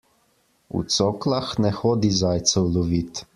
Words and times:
V 0.75 0.77
coklah 0.95 1.49
ne 1.63 1.71
hodi 1.81 2.11
zajcev 2.21 2.65
lovit! 2.73 3.13